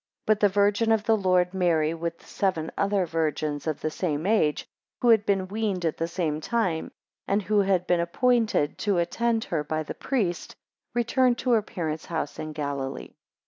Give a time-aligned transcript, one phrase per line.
[0.23, 4.25] 7 But the Virgin of the Lord, Mary, with seven other virgins of the same
[4.25, 4.65] age,
[4.99, 6.91] who had been weaned at the same time,
[7.27, 10.55] and who had been appointed to attend her by the priest,
[10.95, 13.13] returned to her parents' house in Galilee.